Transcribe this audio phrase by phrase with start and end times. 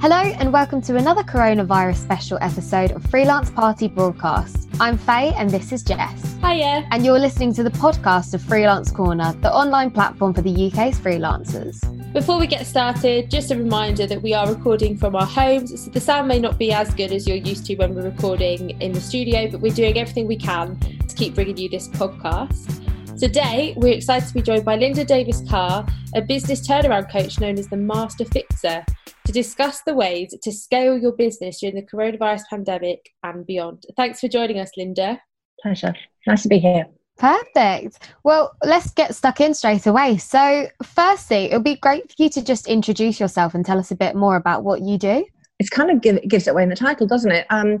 [0.00, 4.66] Hello, and welcome to another coronavirus special episode of Freelance Party Broadcast.
[4.80, 6.38] I'm Faye, and this is Jess.
[6.42, 6.88] Hiya.
[6.90, 10.98] And you're listening to the podcast of Freelance Corner, the online platform for the UK's
[10.98, 11.78] freelancers.
[12.14, 15.90] Before we get started, just a reminder that we are recording from our homes, so
[15.90, 18.92] the sound may not be as good as you're used to when we're recording in
[18.92, 22.80] the studio, but we're doing everything we can to keep bringing you this podcast.
[23.18, 27.58] Today, we're excited to be joined by Linda Davis Carr, a business turnaround coach known
[27.58, 28.82] as the Master Fixer,
[29.30, 33.84] to discuss the ways to scale your business during the coronavirus pandemic and beyond.
[33.96, 35.20] Thanks for joining us, Linda.
[35.62, 35.94] Pleasure.
[36.26, 36.86] Nice to be here.
[37.16, 38.10] Perfect.
[38.24, 40.16] Well, let's get stuck in straight away.
[40.16, 43.90] So, firstly, it would be great for you to just introduce yourself and tell us
[43.90, 45.24] a bit more about what you do.
[45.58, 47.46] It's kind of give, gives it away in the title, doesn't it?
[47.50, 47.78] Um,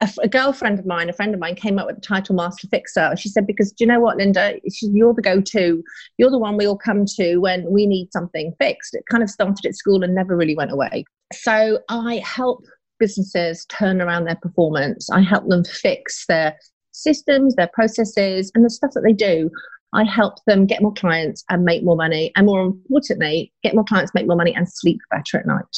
[0.00, 2.66] a, a, girlfriend of mine, a friend of mine, came up with the title Master
[2.68, 3.14] Fixer.
[3.16, 4.54] She said, because do you know what, Linda?
[4.72, 5.82] She, you're the go to.
[6.18, 8.94] You're the one we all come to when we need something fixed.
[8.94, 11.04] It kind of started at school and never really went away.
[11.32, 12.64] So I help
[12.98, 15.10] businesses turn around their performance.
[15.10, 16.56] I help them fix their
[16.92, 19.50] systems, their processes, and the stuff that they do.
[19.92, 22.32] I help them get more clients and make more money.
[22.36, 25.76] And more importantly, get more clients, make more money, and sleep better at night.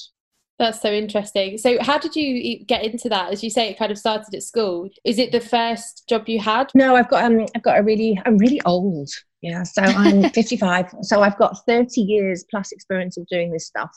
[0.58, 1.58] That's so interesting.
[1.58, 3.30] So, how did you get into that?
[3.30, 4.88] As you say, it kind of started at school.
[5.04, 6.70] Is it the first job you had?
[6.74, 9.10] No, I've got um, I've got a really, I'm really old.
[9.42, 10.94] Yeah, so I'm 55.
[11.02, 13.90] So I've got 30 years plus experience of doing this stuff.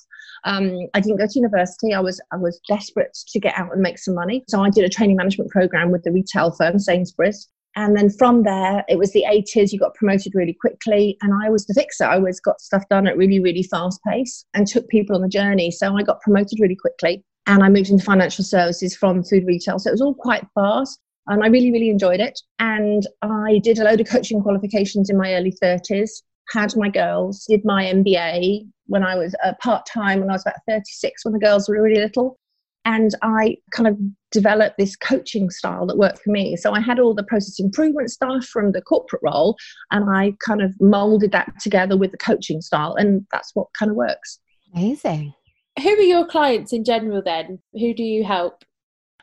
[0.43, 1.93] Um, I didn't go to university.
[1.93, 4.44] I was I was desperate to get out and make some money.
[4.49, 7.47] So I did a training management program with the retail firm Sainsbury's.
[7.80, 11.17] And then from there, it was the 80s, you got promoted really quickly.
[11.22, 12.03] And I was the fixer.
[12.03, 15.30] I always got stuff done at really, really fast pace and took people on the
[15.30, 15.72] journey.
[15.72, 17.23] So I got promoted really quickly.
[17.47, 19.80] And I moved into financial services from food retail.
[19.80, 21.00] So it was all quite fast.
[21.27, 22.38] And I really, really enjoyed it.
[22.59, 26.09] And I did a load of coaching qualifications in my early 30s,
[26.52, 30.41] had my girls, did my MBA when I was uh, part time, when I was
[30.41, 32.38] about 36, when the girls were really little.
[32.85, 33.97] And I kind of
[34.31, 36.56] developed this coaching style that worked for me.
[36.56, 39.57] So I had all the process improvement stuff from the corporate role,
[39.91, 42.95] and I kind of molded that together with the coaching style.
[42.95, 44.40] And that's what kind of works.
[44.73, 45.34] Amazing.
[45.81, 47.59] Who are your clients in general then?
[47.73, 48.63] Who do you help?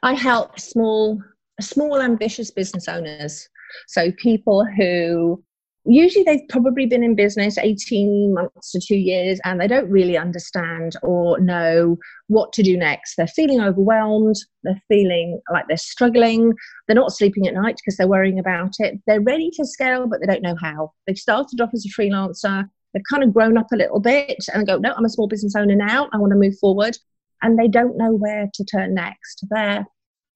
[0.03, 1.21] I help small
[1.61, 3.49] small ambitious business owners
[3.89, 5.43] so people who
[5.87, 10.17] usually they've probably been in business 18 months to two years and they don't really
[10.17, 11.97] understand or know
[12.29, 13.15] what to do next.
[13.17, 16.53] They're feeling overwhelmed, they're feeling like they're struggling,
[16.87, 18.99] they're not sleeping at night because they're worrying about it.
[19.07, 20.93] They're ready to scale, but they don't know how.
[21.07, 24.67] They've started off as a freelancer, they've kind of grown up a little bit and
[24.67, 26.97] go, No, I'm a small business owner now, I want to move forward.
[27.43, 29.45] And they don't know where to turn next.
[29.51, 29.85] They're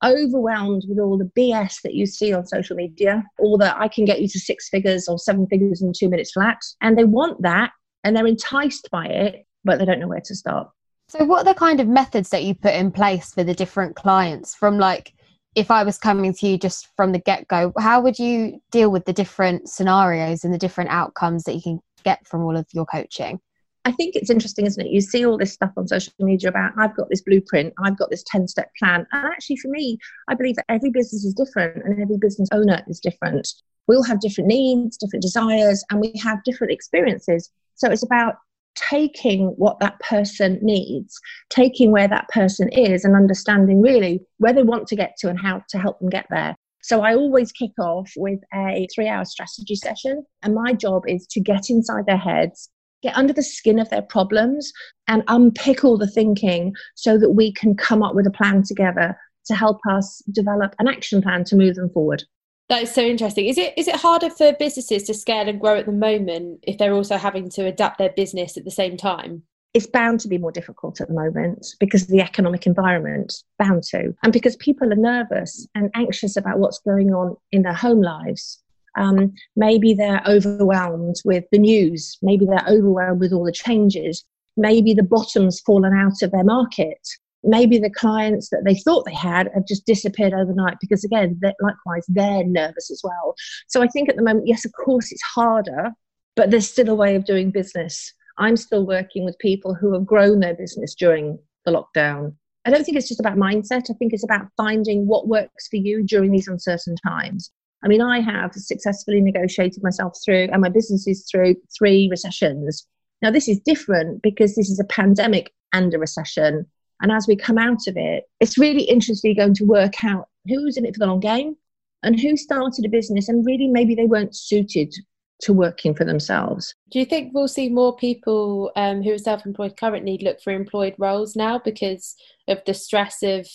[0.02, 4.04] overwhelmed with all the BS that you see on social media, all that I can
[4.04, 6.58] get you to six figures or seven figures in two minutes flat.
[6.80, 7.72] And they want that
[8.04, 10.68] and they're enticed by it, but they don't know where to start.
[11.08, 13.96] So, what are the kind of methods that you put in place for the different
[13.96, 15.12] clients from like,
[15.56, 18.90] if I was coming to you just from the get go, how would you deal
[18.90, 22.66] with the different scenarios and the different outcomes that you can get from all of
[22.72, 23.40] your coaching?
[23.84, 24.92] I think it's interesting, isn't it?
[24.92, 28.10] You see all this stuff on social media about I've got this blueprint, I've got
[28.10, 29.06] this 10 step plan.
[29.12, 29.98] And actually, for me,
[30.28, 33.48] I believe that every business is different and every business owner is different.
[33.86, 37.50] We all have different needs, different desires, and we have different experiences.
[37.74, 38.36] So it's about
[38.76, 44.62] taking what that person needs, taking where that person is, and understanding really where they
[44.62, 46.54] want to get to and how to help them get there.
[46.82, 50.24] So I always kick off with a three hour strategy session.
[50.42, 52.70] And my job is to get inside their heads,
[53.02, 54.72] get under the skin of their problems
[55.08, 59.16] and unpick all the thinking so that we can come up with a plan together
[59.46, 62.24] to help us develop an action plan to move them forward.
[62.68, 63.46] That is so interesting.
[63.46, 66.78] Is it is it harder for businesses to scale and grow at the moment if
[66.78, 69.42] they're also having to adapt their business at the same time?
[69.74, 73.82] It's bound to be more difficult at the moment because of the economic environment, bound
[73.84, 78.02] to, and because people are nervous and anxious about what's going on in their home
[78.02, 78.59] lives.
[78.96, 82.18] Um, maybe they're overwhelmed with the news.
[82.22, 84.24] Maybe they're overwhelmed with all the changes.
[84.56, 86.98] Maybe the bottom's fallen out of their market.
[87.42, 92.04] Maybe the clients that they thought they had have just disappeared overnight because, again, likewise,
[92.08, 93.34] they're nervous as well.
[93.68, 95.90] So I think at the moment, yes, of course, it's harder,
[96.36, 98.12] but there's still a way of doing business.
[98.36, 102.34] I'm still working with people who have grown their business during the lockdown.
[102.66, 103.90] I don't think it's just about mindset.
[103.90, 107.50] I think it's about finding what works for you during these uncertain times.
[107.82, 112.86] I mean, I have successfully negotiated myself through and my businesses through three recessions.
[113.22, 116.66] Now, this is different because this is a pandemic and a recession.
[117.00, 120.76] And as we come out of it, it's really interesting going to work out who's
[120.76, 121.56] in it for the long game
[122.02, 124.94] and who started a business and really maybe they weren't suited
[125.42, 126.74] to working for themselves.
[126.90, 130.52] Do you think we'll see more people um, who are self employed currently look for
[130.52, 132.14] employed roles now because
[132.48, 133.48] of the stress of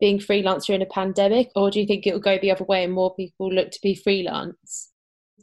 [0.00, 1.50] being freelance during a pandemic?
[1.54, 3.80] Or do you think it will go the other way and more people look to
[3.82, 4.90] be freelance?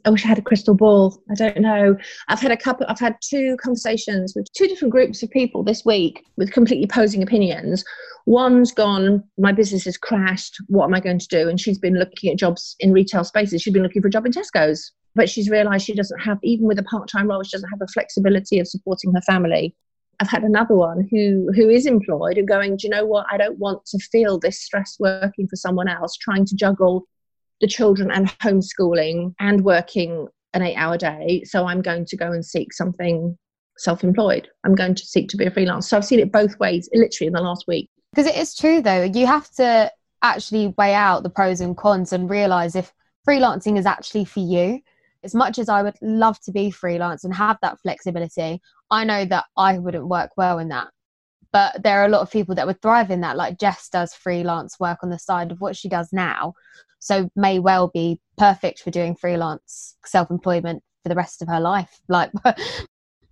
[0.04, 1.20] I wish I had a crystal ball.
[1.30, 1.96] I don't know.
[2.28, 5.84] I've had a couple, I've had two conversations with two different groups of people this
[5.84, 7.84] week with completely opposing opinions.
[8.26, 10.56] One's gone, my business has crashed.
[10.68, 11.48] What am I going to do?
[11.48, 13.62] And she's been looking at jobs in retail spaces.
[13.62, 16.66] She's been looking for a job in Tesco's, but she's realized she doesn't have, even
[16.66, 19.74] with a part time role, she doesn't have the flexibility of supporting her family.
[20.20, 23.26] I've had another one who who is employed and going, do you know what?
[23.30, 27.06] I don't want to feel this stress working for someone else, trying to juggle
[27.60, 31.42] the children and homeschooling and working an eight hour day.
[31.44, 33.36] So I'm going to go and seek something
[33.76, 34.48] self employed.
[34.64, 35.84] I'm going to seek to be a freelancer.
[35.84, 37.90] So I've seen it both ways, literally in the last week.
[38.12, 39.02] Because it is true, though.
[39.02, 39.92] You have to
[40.22, 42.92] actually weigh out the pros and cons and realize if
[43.26, 44.80] freelancing is actually for you.
[45.24, 48.60] As much as I would love to be freelance and have that flexibility,
[48.90, 50.88] I know that I wouldn't work well in that.
[51.50, 54.14] But there are a lot of people that would thrive in that, like Jess does
[54.14, 56.54] freelance work on the side of what she does now
[56.98, 62.00] so may well be perfect for doing freelance self-employment for the rest of her life
[62.08, 62.30] like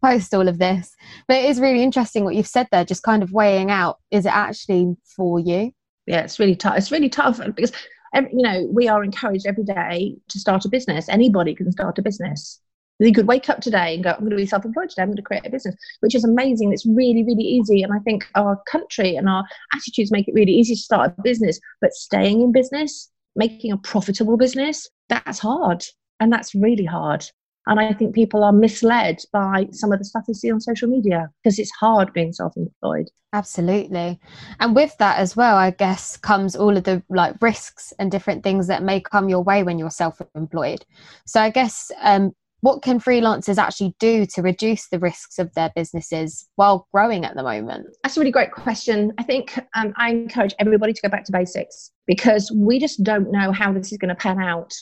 [0.02, 0.94] post all of this
[1.26, 4.26] but it is really interesting what you've said there just kind of weighing out is
[4.26, 5.72] it actually for you
[6.06, 7.72] yeah it's really tough it's really tough because
[8.14, 12.02] you know we are encouraged every day to start a business anybody can start a
[12.02, 12.60] business
[12.98, 15.08] you could wake up today and go, I'm going to be self employed today, I'm
[15.08, 16.72] going to create a business, which is amazing.
[16.72, 17.82] It's really, really easy.
[17.82, 19.44] And I think our country and our
[19.74, 23.76] attitudes make it really easy to start a business, but staying in business making a
[23.76, 25.84] profitable business, that's hard.
[26.18, 27.24] And that's really hard.
[27.66, 30.88] And I think people are misled by some of the stuff they see on social
[30.88, 33.08] media because it's hard being self employed.
[33.32, 34.20] Absolutely.
[34.60, 38.42] And with that as well, I guess comes all of the like risks and different
[38.42, 40.84] things that may come your way when you're self employed.
[41.26, 45.70] So I guess um, what can freelancers actually do to reduce the risks of their
[45.76, 47.86] businesses while growing at the moment?
[48.02, 49.12] That's a really great question.
[49.18, 53.30] I think um, I encourage everybody to go back to basics because we just don't
[53.30, 54.72] know how this is going to pan out.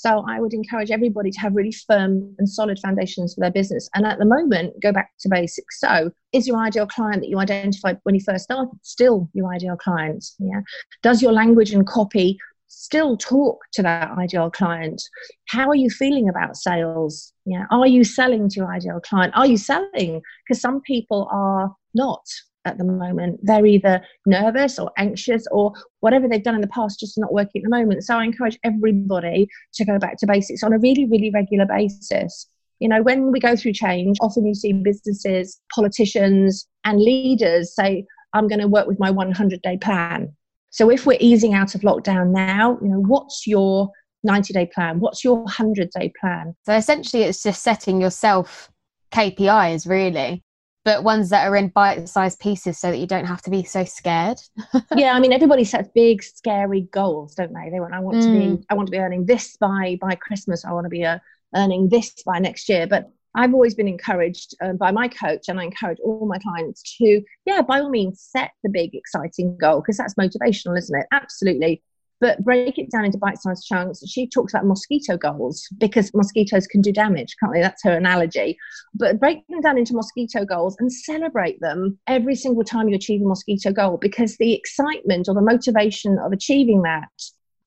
[0.00, 3.88] So I would encourage everybody to have really firm and solid foundations for their business.
[3.94, 5.80] And at the moment, go back to basics.
[5.80, 9.76] So is your ideal client that you identified when you first started still your ideal
[9.76, 10.24] client?
[10.38, 10.60] Yeah.
[11.02, 15.02] Does your language and copy still talk to that ideal client
[15.48, 19.46] how are you feeling about sales yeah are you selling to your ideal client are
[19.46, 22.20] you selling because some people are not
[22.68, 23.40] at the moment.
[23.42, 27.62] They're either nervous or anxious or whatever they've done in the past just not working
[27.62, 28.04] at the moment.
[28.04, 32.46] So i encourage everybody to go back to basics on a really really regular basis.
[32.78, 38.04] You know when we go through change often you see businesses politicians and leaders say
[38.34, 40.32] i'm going to work with my 100 day plan.
[40.70, 43.90] So if we're easing out of lockdown now, you know, what's your
[44.24, 45.00] 90 day plan?
[45.00, 46.54] What's your 100 day plan?
[46.64, 48.70] So essentially, it's just setting yourself
[49.12, 50.44] KPIs, really,
[50.88, 53.62] but ones that are in bite sized pieces so that you don't have to be
[53.62, 54.38] so scared.
[54.96, 57.68] yeah, I mean, everybody sets big, scary goals, don't they?
[57.70, 58.22] They want, I want mm.
[58.22, 58.64] to be, mm.
[58.70, 60.64] I want to be earning this by by Christmas.
[60.64, 61.18] I want to be uh,
[61.54, 62.86] earning this by next year.
[62.86, 66.82] But I've always been encouraged uh, by my coach, and I encourage all my clients
[66.96, 71.06] to, yeah, by all means, set the big, exciting goal because that's motivational, isn't it?
[71.12, 71.82] Absolutely.
[72.20, 74.02] But break it down into bite sized chunks.
[74.08, 77.60] She talks about mosquito goals because mosquitoes can do damage, can't they?
[77.60, 78.56] That's her analogy.
[78.94, 83.22] But break them down into mosquito goals and celebrate them every single time you achieve
[83.22, 87.08] a mosquito goal because the excitement or the motivation of achieving that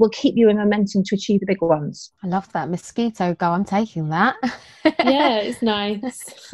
[0.01, 2.11] will keep you in momentum to achieve the big ones.
[2.23, 3.53] I love that mosquito goal.
[3.53, 4.35] I'm taking that.
[4.83, 6.53] yeah, it's nice.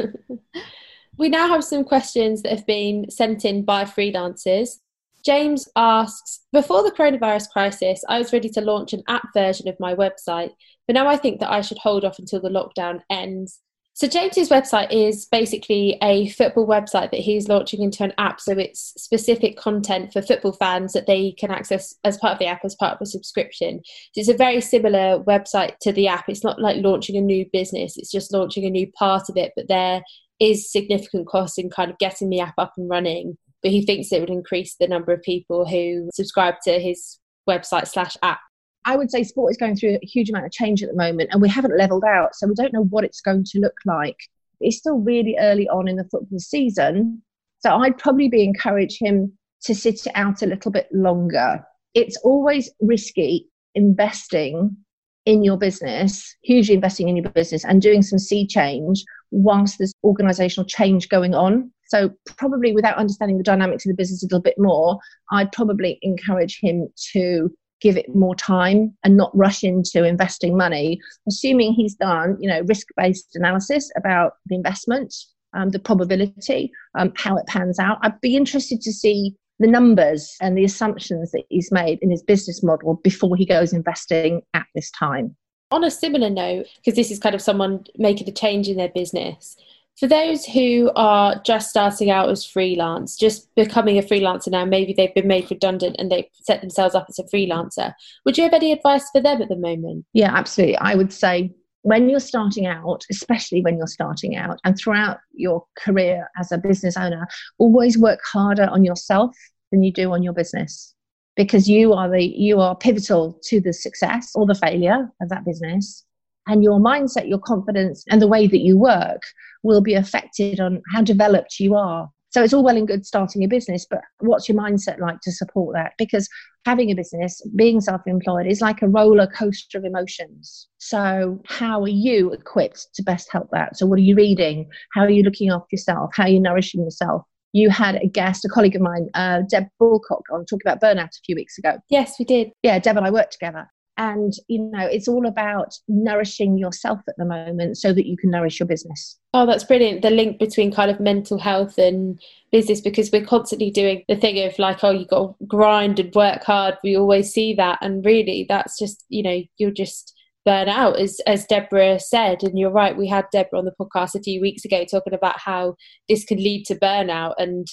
[1.18, 4.80] we now have some questions that have been sent in by freelancers.
[5.28, 9.80] James asks Before the coronavirus crisis, I was ready to launch an app version of
[9.80, 10.52] my website,
[10.88, 13.60] but now I think that I should hold off until the lockdown ends
[13.98, 18.40] so James's website is basically a football website that he's launching into an app.
[18.40, 22.46] So it's specific content for football fans that they can access as part of the
[22.46, 23.82] app, as part of a subscription.
[24.14, 26.30] So it's a very similar website to the app.
[26.30, 29.54] It's not like launching a new business; it's just launching a new part of it.
[29.56, 30.04] But there
[30.40, 33.36] is significant cost in kind of getting the app up and running.
[33.64, 37.88] But he thinks it would increase the number of people who subscribe to his website
[37.88, 38.40] slash app
[38.88, 41.30] I would say sport is going through a huge amount of change at the moment,
[41.34, 44.16] and we haven't leveled out, so we don't know what it's going to look like.
[44.62, 47.22] It's still really early on in the football season,
[47.60, 51.66] so I'd probably be encourage him to sit it out a little bit longer.
[51.96, 54.78] It's always risky investing
[55.26, 59.94] in your business, hugely investing in your business, and doing some sea change whilst there's
[60.06, 61.74] organizational change going on.
[61.88, 65.00] So, probably without understanding the dynamics of the business a little bit more,
[65.32, 67.50] I'd probably encourage him to
[67.82, 72.62] give it more time and not rush into investing money, assuming he's done, you know,
[72.62, 75.14] risk-based analysis about the investment,
[75.54, 78.00] um, the probability, um, how it pans out.
[78.02, 82.22] I'd be interested to see the numbers and the assumptions that he's made in his
[82.22, 85.36] business model before he goes investing at this time.
[85.72, 88.90] On a similar note, because this is kind of someone making a change in their
[88.90, 89.58] business,
[89.98, 94.94] for those who are just starting out as freelance, just becoming a freelancer now, maybe
[94.94, 98.54] they've been made redundant and they've set themselves up as a freelancer, would you have
[98.54, 100.06] any advice for them at the moment?
[100.14, 100.78] Yeah, absolutely.
[100.78, 101.52] I would say
[101.82, 106.60] when you're starting out, especially when you're starting out and throughout your career as a
[106.60, 107.28] business owner,
[107.58, 109.36] always work harder on yourself
[109.72, 110.94] than you do on your business
[111.36, 115.46] because you are the you are pivotal to the success or the failure of that
[115.46, 116.04] business
[116.48, 119.22] and your mindset your confidence and the way that you work
[119.68, 122.10] will be affected on how developed you are.
[122.30, 125.32] So it's all well and good starting a business, but what's your mindset like to
[125.32, 125.94] support that?
[125.98, 126.28] Because
[126.66, 130.68] having a business, being self employed, is like a roller coaster of emotions.
[130.78, 133.78] So, how are you equipped to best help that?
[133.78, 134.70] So, what are you reading?
[134.94, 136.12] How are you looking after yourself?
[136.14, 137.24] How are you nourishing yourself?
[137.54, 141.18] You had a guest, a colleague of mine, uh, Deb Bulcock, on talking about burnout
[141.18, 141.78] a few weeks ago.
[141.90, 142.52] Yes, we did.
[142.62, 147.16] Yeah, Deb and I worked together and you know it's all about nourishing yourself at
[147.18, 149.18] the moment so that you can nourish your business.
[149.34, 150.02] Oh that's brilliant.
[150.02, 152.20] The link between kind of mental health and
[152.52, 156.14] business because we're constantly doing the thing of like oh you got to grind and
[156.14, 156.78] work hard.
[156.84, 157.80] We always see that.
[157.82, 160.14] And really that's just you know you'll just
[160.46, 162.44] burn out as as deborah said.
[162.44, 165.40] And you're right we had deborah on the podcast a few weeks ago talking about
[165.40, 165.76] how
[166.08, 167.34] this can lead to burnout.
[167.38, 167.68] And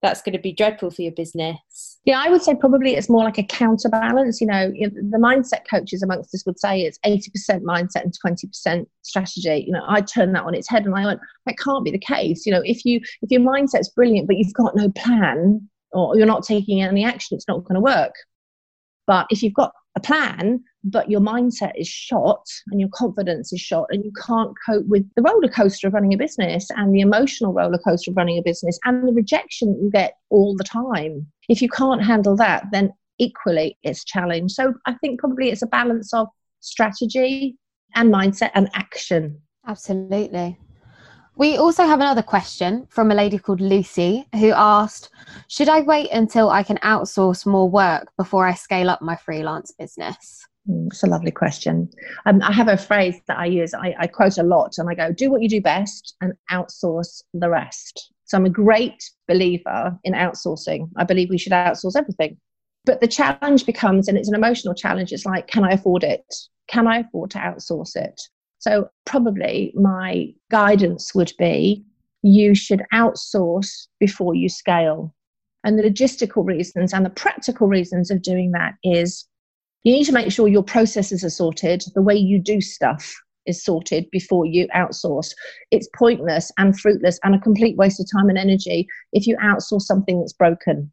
[0.00, 1.98] that's going to be dreadful for your business.
[2.04, 4.40] Yeah, I would say probably it's more like a counterbalance.
[4.40, 9.64] You know, the mindset coaches amongst us would say it's 80% mindset and 20% strategy.
[9.66, 11.98] You know, I turned that on its head and I went, that can't be the
[11.98, 12.46] case.
[12.46, 16.26] You know, if you if your mindset's brilliant but you've got no plan or you're
[16.26, 18.14] not taking any action, it's not going to work.
[19.06, 23.60] But if you've got a plan, but your mindset is shot and your confidence is
[23.60, 27.00] shot, and you can't cope with the roller coaster of running a business and the
[27.00, 30.64] emotional roller coaster of running a business and the rejection that you get all the
[30.64, 31.26] time.
[31.48, 34.52] If you can't handle that, then equally it's challenge.
[34.52, 36.28] So I think probably it's a balance of
[36.60, 37.56] strategy
[37.94, 39.40] and mindset and action.
[39.66, 40.58] Absolutely.
[41.38, 45.10] We also have another question from a lady called Lucy who asked
[45.46, 49.70] Should I wait until I can outsource more work before I scale up my freelance
[49.70, 50.44] business?
[50.68, 51.90] Mm, it's a lovely question.
[52.26, 54.96] Um, I have a phrase that I use, I, I quote a lot, and I
[54.96, 58.12] go, Do what you do best and outsource the rest.
[58.24, 60.90] So I'm a great believer in outsourcing.
[60.96, 62.36] I believe we should outsource everything.
[62.84, 66.24] But the challenge becomes, and it's an emotional challenge, it's like, Can I afford it?
[66.66, 68.20] Can I afford to outsource it?
[68.58, 71.84] So, probably my guidance would be
[72.22, 75.14] you should outsource before you scale.
[75.64, 79.26] And the logistical reasons and the practical reasons of doing that is
[79.84, 83.14] you need to make sure your processes are sorted, the way you do stuff
[83.46, 85.32] is sorted before you outsource.
[85.70, 89.82] It's pointless and fruitless and a complete waste of time and energy if you outsource
[89.82, 90.92] something that's broken.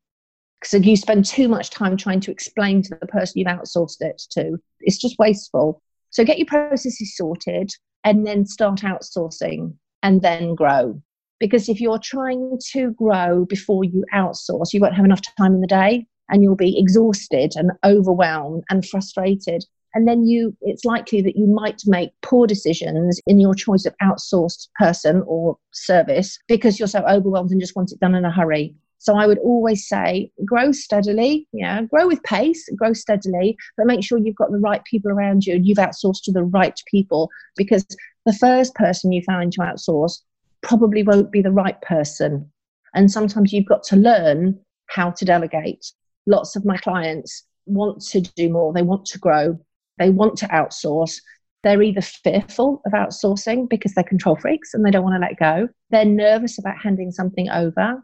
[0.63, 4.22] So you spend too much time trying to explain to the person you've outsourced it
[4.31, 4.57] to.
[4.79, 5.81] It's just wasteful.
[6.15, 7.72] So get your processes sorted
[8.05, 11.01] and then start outsourcing and then grow.
[11.41, 15.60] Because if you're trying to grow before you outsource, you won't have enough time in
[15.60, 19.65] the day and you'll be exhausted and overwhelmed and frustrated.
[19.93, 23.93] And then you it's likely that you might make poor decisions in your choice of
[24.01, 28.31] outsourced person or service because you're so overwhelmed and just want it done in a
[28.31, 28.74] hurry.
[28.99, 34.03] So I would always say grow steadily, yeah, grow with pace, grow steadily, but make
[34.03, 37.29] sure you've got the right people around you and you've outsourced to the right people
[37.55, 37.85] because
[38.25, 40.21] the first person you find to outsource
[40.63, 42.51] probably won't be the right person.
[42.93, 45.85] And sometimes you've got to learn how to delegate.
[46.25, 49.59] Lots of my clients want to do more, they want to grow,
[49.99, 51.21] they want to outsource.
[51.63, 55.39] They're either fearful of outsourcing because they're control freaks and they don't want to let
[55.39, 55.67] go.
[55.89, 58.03] They're nervous about handing something over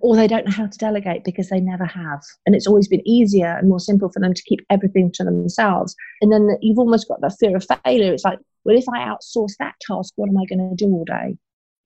[0.00, 2.22] or they don't know how to delegate because they never have.
[2.44, 5.94] And it's always been easier and more simple for them to keep everything to themselves.
[6.20, 8.12] And then you've almost got that fear of failure.
[8.12, 11.04] It's like, well, if I outsource that task, what am I going to do all
[11.04, 11.36] day?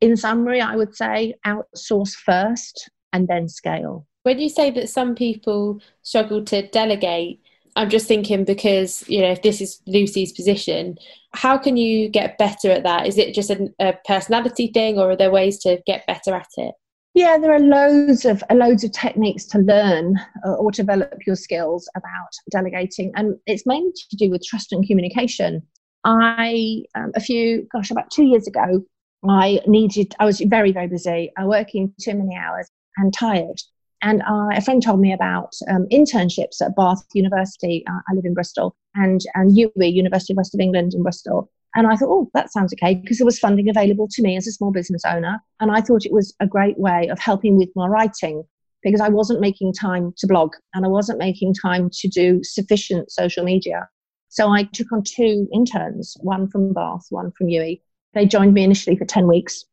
[0.00, 4.06] In summary, I would say outsource first and then scale.
[4.22, 7.40] When you say that some people struggle to delegate,
[7.76, 10.96] I'm just thinking because, you know, if this is Lucy's position,
[11.32, 13.06] how can you get better at that?
[13.06, 16.48] Is it just a, a personality thing or are there ways to get better at
[16.56, 16.74] it?
[17.14, 21.34] Yeah, there are loads of uh, loads of techniques to learn uh, or develop your
[21.34, 25.62] skills about delegating, and it's mainly to do with trust and communication.
[26.04, 28.84] I um, a few, gosh, about two years ago,
[29.28, 30.14] I needed.
[30.20, 33.60] I was very very busy, uh, working too many hours and tired,
[34.02, 37.84] And I, a friend told me about um, internships at Bath University.
[37.88, 41.50] Uh, I live in Bristol, and and UWE, University of West of England in Bristol.
[41.74, 44.46] And I thought, oh, that sounds okay, because there was funding available to me as
[44.46, 45.40] a small business owner.
[45.60, 48.44] And I thought it was a great way of helping with my writing
[48.82, 53.12] because I wasn't making time to blog and I wasn't making time to do sufficient
[53.12, 53.88] social media.
[54.28, 57.80] So I took on two interns, one from Bath, one from UWE.
[58.14, 59.64] They joined me initially for 10 weeks.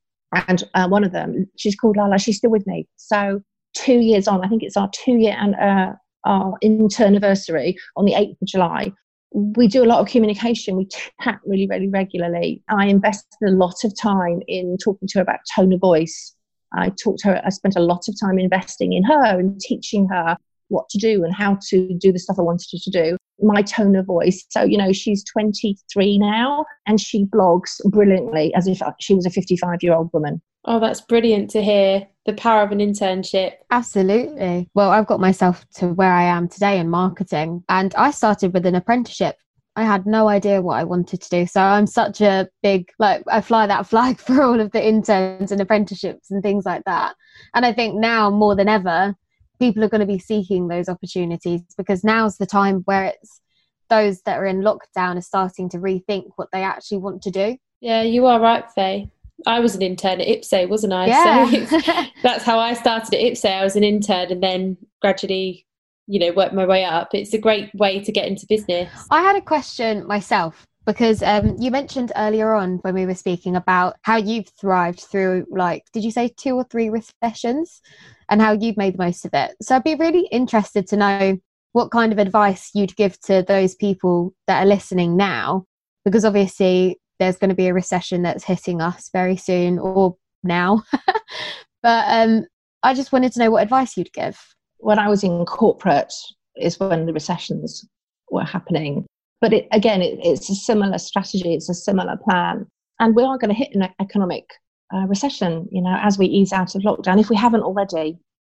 [0.47, 2.87] And uh, one of them, she's called Lala, she's still with me.
[2.97, 3.41] So
[3.73, 5.93] two years on, I think it's our two year and uh,
[6.25, 8.91] our intern anniversary on the 8th of July.
[9.33, 10.77] We do a lot of communication.
[10.77, 10.87] We
[11.21, 12.63] chat really, really regularly.
[12.69, 16.35] I invested a lot of time in talking to her about tone of voice.
[16.73, 20.07] I talked to her, I spent a lot of time investing in her and teaching
[20.09, 20.37] her
[20.69, 23.61] what to do and how to do the stuff I wanted her to do my
[23.61, 24.45] tone of voice.
[24.49, 29.29] So, you know, she's 23 now and she blogs brilliantly as if she was a
[29.29, 30.41] 55 year old woman.
[30.65, 33.53] Oh, that's brilliant to hear the power of an internship.
[33.71, 34.69] Absolutely.
[34.73, 38.65] Well, I've got myself to where I am today in marketing, and I started with
[38.65, 39.37] an apprenticeship.
[39.77, 41.45] I had no idea what I wanted to do.
[41.45, 45.53] So I'm such a big, like, I fly that flag for all of the interns
[45.53, 47.15] and apprenticeships and things like that.
[47.53, 49.15] And I think now more than ever,
[49.59, 53.41] people are going to be seeking those opportunities because now's the time where it's
[53.89, 57.57] those that are in lockdown are starting to rethink what they actually want to do.
[57.79, 59.09] Yeah, you are right, Faye.
[59.45, 61.07] I was an intern at IPSE, wasn't I?
[61.07, 61.67] Yeah.
[61.67, 61.79] So
[62.23, 63.51] that's how I started at IPSE.
[63.51, 65.65] I was an intern and then gradually,
[66.07, 67.09] you know, worked my way up.
[67.13, 68.91] It's a great way to get into business.
[69.11, 73.55] I had a question myself because um, you mentioned earlier on when we were speaking
[73.55, 77.81] about how you've thrived through, like, did you say two or three recessions?
[78.29, 79.55] and how you've made the most of it.
[79.61, 81.37] So I'd be really interested to know
[81.73, 85.65] what kind of advice you'd give to those people that are listening now,
[86.05, 90.83] because obviously there's going to be a recession that's hitting us very soon or now.
[91.83, 92.45] but um,
[92.83, 94.39] I just wanted to know what advice you'd give.
[94.79, 96.13] When I was in corporate,
[96.55, 97.87] is when the recessions
[98.31, 99.05] were happening.
[99.41, 102.65] But it, again, it, it's a similar strategy, it's a similar plan.
[102.99, 104.49] And we are going to hit an economic
[104.93, 108.17] uh, recession, you know, as we ease out of lockdown, if we haven't already.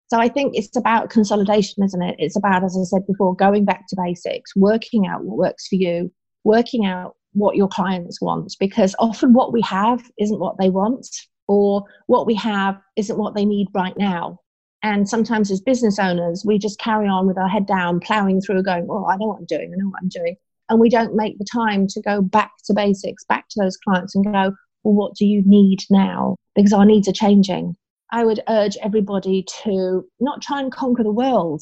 [0.10, 2.16] So I think it's about consolidation, isn't it?
[2.18, 5.76] It's about, as I said before, going back to basics, working out what works for
[5.76, 6.12] you,
[6.44, 11.08] working out what your clients want, because often what we have isn't what they want,
[11.48, 14.40] or what we have isn't what they need right now.
[14.84, 18.64] And sometimes as business owners, we just carry on with our head down, plowing through,
[18.64, 20.36] going, Oh, I know what I'm doing, I know what I'm doing.
[20.70, 24.16] And we don't make the time to go back to basics, back to those clients
[24.16, 24.52] and go,
[24.84, 26.36] well, what do you need now?
[26.56, 27.76] Because our needs are changing.
[28.12, 31.62] I would urge everybody to not try and conquer the world,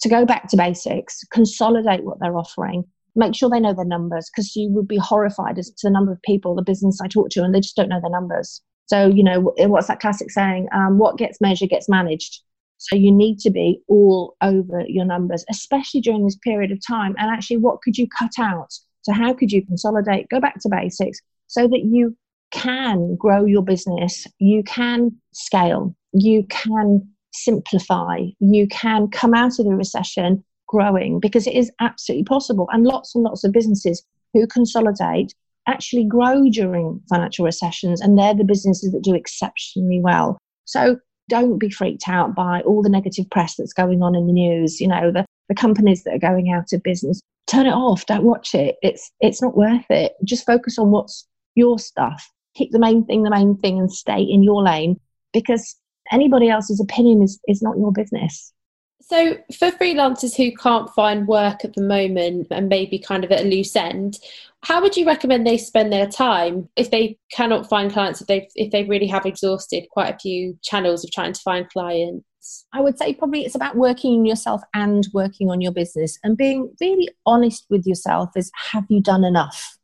[0.00, 4.28] to go back to basics, consolidate what they're offering, make sure they know their numbers,
[4.30, 7.30] because you would be horrified as to the number of people, the business I talk
[7.30, 8.60] to, and they just don't know their numbers.
[8.86, 10.68] So, you know, what's that classic saying?
[10.72, 12.40] Um, what gets measured gets managed.
[12.78, 17.14] So you need to be all over your numbers, especially during this period of time.
[17.18, 18.72] And actually, what could you cut out?
[19.02, 22.16] So, how could you consolidate, go back to basics so that you
[22.52, 29.66] can grow your business, you can scale, you can simplify, you can come out of
[29.66, 32.68] the recession growing because it is absolutely possible.
[32.72, 35.34] And lots and lots of businesses who consolidate
[35.66, 40.38] actually grow during financial recessions, and they're the businesses that do exceptionally well.
[40.64, 44.32] So don't be freaked out by all the negative press that's going on in the
[44.32, 47.20] news, you know, the, the companies that are going out of business.
[47.46, 48.76] Turn it off, don't watch it.
[48.82, 50.14] It's it's not worth it.
[50.24, 54.22] Just focus on what's your stuff Keep the main thing, the main thing, and stay
[54.22, 54.98] in your lane
[55.34, 55.76] because
[56.10, 58.52] anybody else's opinion is, is not your business.
[59.00, 63.44] So, for freelancers who can't find work at the moment and maybe kind of at
[63.44, 64.18] a loose end,
[64.64, 68.20] how would you recommend they spend their time if they cannot find clients?
[68.20, 71.68] If they if they really have exhausted quite a few channels of trying to find
[71.68, 72.66] clients?
[72.72, 76.36] I would say probably it's about working on yourself and working on your business and
[76.36, 78.30] being really honest with yourself.
[78.34, 79.76] Is have you done enough?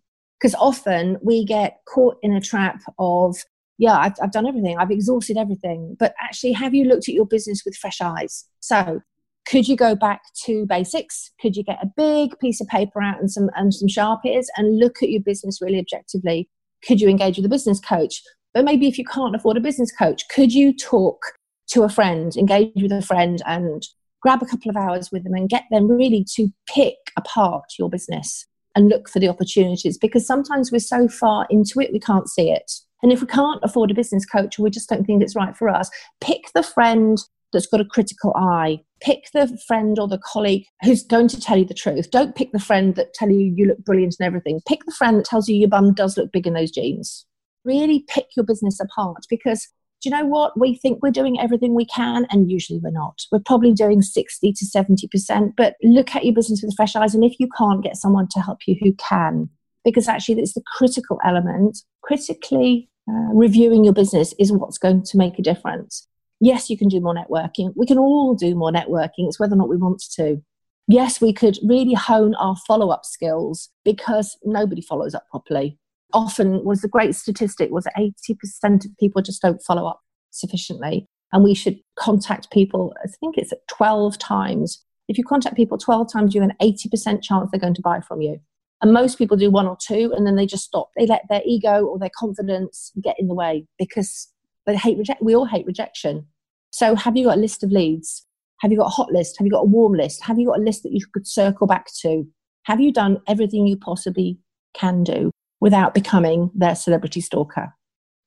[0.42, 3.36] because often we get caught in a trap of
[3.78, 4.76] yeah I've, I've done everything.
[4.78, 5.96] I've exhausted everything.
[5.98, 8.46] But actually have you looked at your business with fresh eyes?
[8.60, 9.00] So
[9.46, 11.30] could you go back to basics?
[11.40, 14.78] Could you get a big piece of paper out and some and some sharpies and
[14.78, 16.48] look at your business really objectively?
[16.86, 18.22] Could you engage with a business coach?
[18.54, 21.20] But maybe if you can't afford a business coach could you talk
[21.68, 23.82] to a friend engage with a friend and
[24.20, 27.90] grab a couple of hours with them and get them really to pick apart your
[27.90, 29.98] business and look for the opportunities?
[29.98, 32.70] Because sometimes we're so far into it we can't see it.
[33.02, 35.56] And if we can't afford a business coach or we just don't think it's right
[35.56, 37.18] for us, pick the friend
[37.52, 38.80] that's got a critical eye.
[39.00, 42.10] Pick the friend or the colleague who's going to tell you the truth.
[42.10, 44.60] Don't pick the friend that tell you you look brilliant and everything.
[44.66, 47.26] Pick the friend that tells you your bum does look big in those jeans.
[47.64, 49.68] Really pick your business apart because
[50.02, 50.58] do you know what?
[50.58, 53.20] We think we're doing everything we can, and usually we're not.
[53.30, 55.52] We're probably doing 60 to 70%.
[55.56, 57.14] But look at your business with fresh eyes.
[57.14, 59.48] And if you can't get someone to help you who can,
[59.84, 65.16] because actually it's the critical element, critically uh, reviewing your business is what's going to
[65.16, 66.06] make a difference.
[66.40, 67.72] Yes, you can do more networking.
[67.76, 69.28] We can all do more networking.
[69.28, 70.42] It's whether or not we want to.
[70.88, 75.78] Yes, we could really hone our follow up skills because nobody follows up properly
[76.12, 81.44] often was the great statistic was 80% of people just don't follow up sufficiently and
[81.44, 86.34] we should contact people i think it's 12 times if you contact people 12 times
[86.34, 88.40] you have an 80% chance they're going to buy from you
[88.82, 91.42] and most people do one or two and then they just stop they let their
[91.46, 94.28] ego or their confidence get in the way because
[94.66, 96.26] they hate reject we all hate rejection
[96.70, 98.26] so have you got a list of leads
[98.60, 100.58] have you got a hot list have you got a warm list have you got
[100.58, 102.26] a list that you could circle back to
[102.64, 104.38] have you done everything you possibly
[104.74, 107.72] can do without becoming their celebrity stalker?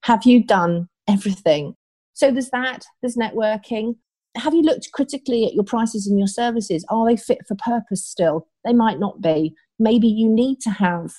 [0.04, 1.76] Have you done everything?
[2.13, 3.96] So there's that, there's networking.
[4.36, 6.86] Have you looked critically at your prices and your services?
[6.89, 8.48] Are they fit for purpose still?
[8.63, 9.56] They might not be.
[9.80, 11.13] Maybe you need to have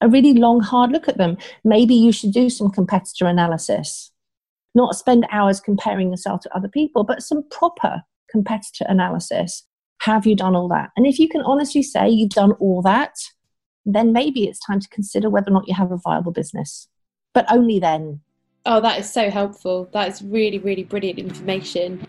[0.00, 1.36] a really long, hard look at them.
[1.64, 4.12] Maybe you should do some competitor analysis,
[4.74, 9.64] not spend hours comparing yourself to other people, but some proper competitor analysis.
[10.02, 10.90] Have you done all that?
[10.96, 13.14] And if you can honestly say you've done all that,
[13.84, 16.88] then maybe it's time to consider whether or not you have a viable business.
[17.34, 18.20] But only then.
[18.66, 19.88] Oh, that is so helpful.
[19.92, 22.06] That is really, really brilliant information.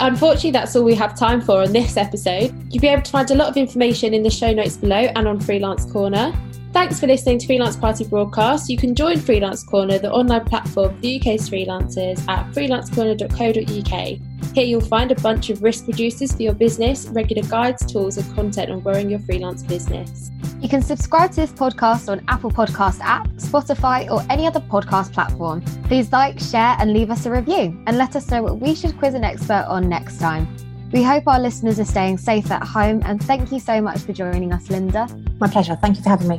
[0.00, 2.52] Unfortunately, that's all we have time for on this episode.
[2.70, 5.28] You'll be able to find a lot of information in the show notes below and
[5.28, 6.32] on Freelance Corner.
[6.72, 8.68] Thanks for listening to Freelance Party Broadcast.
[8.68, 14.33] You can join Freelance Corner, the online platform for the UK's freelancers, at freelancecorner.co.uk.
[14.54, 18.34] Here you'll find a bunch of risk reducers for your business, regular guides, tools, and
[18.36, 20.30] content on growing your freelance business.
[20.60, 25.12] You can subscribe to this podcast on Apple Podcast app, Spotify, or any other podcast
[25.12, 25.60] platform.
[25.88, 28.96] Please like, share, and leave us a review, and let us know what we should
[28.96, 30.46] quiz an expert on next time.
[30.92, 34.12] We hope our listeners are staying safe at home, and thank you so much for
[34.12, 35.08] joining us, Linda.
[35.40, 35.76] My pleasure.
[35.82, 36.38] Thank you for having me.